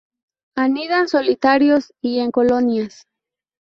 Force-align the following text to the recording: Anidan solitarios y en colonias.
Anidan 0.57 1.07
solitarios 1.07 1.93
y 2.01 2.21
en 2.21 2.31
colonias. 2.31 3.05